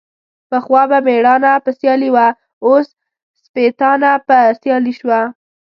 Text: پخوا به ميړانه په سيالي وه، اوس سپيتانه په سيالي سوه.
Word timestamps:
پخوا 0.49 0.81
به 0.89 0.97
ميړانه 1.07 1.51
په 1.63 1.69
سيالي 1.79 2.09
وه، 2.15 2.27
اوس 2.65 2.87
سپيتانه 3.45 4.11
په 4.27 4.37
سيالي 4.61 4.93
سوه. 4.99 5.19